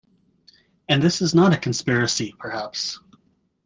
And 0.89 0.99
this 1.03 1.21
is 1.21 1.35
not 1.35 1.53
a 1.53 1.57
conspiracy, 1.59 2.33
perhaps? 2.39 2.99